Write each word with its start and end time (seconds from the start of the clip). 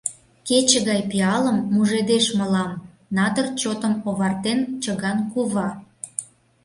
Кече 0.47 0.79
гай 0.89 1.01
пиалым 1.11 1.57
мужедеш 1.73 2.25
мылам, 2.37 2.71
надыр 3.15 3.47
чотым 3.61 3.93
овартен, 4.09 4.59
чыган 4.83 5.17
кува. 5.31 5.69